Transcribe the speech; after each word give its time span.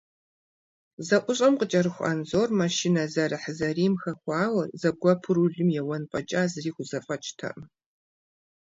ЗэӀущӀэм 1.07 1.53
къыкӀэрыху 1.59 2.05
Анзор, 2.11 2.49
маршынэ 2.57 3.03
зэрыхьэзэрийм 3.13 3.93
хэхуауэ, 4.01 4.63
зэгуэпу 4.79 5.31
рулым 5.35 5.69
еуэн 5.81 6.03
фӏэкӏа 6.09 6.41
зыри 6.51 6.71
хузэфӀэкӀыртэкъым. 6.75 7.59